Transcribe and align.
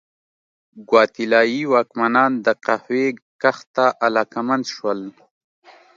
ګواتیلايي 0.89 1.61
واکمنان 1.73 2.31
د 2.45 2.47
قهوې 2.65 3.07
کښت 3.41 3.65
ته 3.75 3.85
علاقمند 4.05 4.63
شول. 4.73 4.99